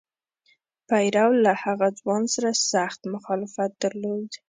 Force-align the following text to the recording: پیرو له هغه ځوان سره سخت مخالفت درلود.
پیرو 0.87 1.27
له 1.45 1.51
هغه 1.63 1.87
ځوان 1.99 2.23
سره 2.33 2.49
سخت 2.71 2.99
مخالفت 3.13 3.71
درلود. 3.83 4.29